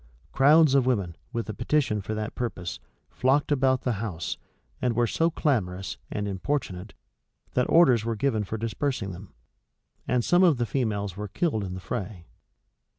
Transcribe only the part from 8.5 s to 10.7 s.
dispersing them; and some of the